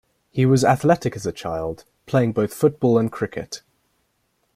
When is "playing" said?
2.07-2.31